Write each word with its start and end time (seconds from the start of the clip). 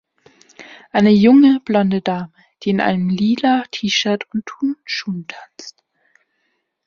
Eine 0.91 1.11
junge 1.11 1.59
blonde 1.63 2.01
Dame, 2.01 2.33
die 2.63 2.71
in 2.71 2.81
einem 2.81 3.09
lila 3.09 3.65
T-Shirt 3.69 4.25
und 4.33 4.47
Turnschuhen 4.47 5.27
tanzt. 5.27 5.83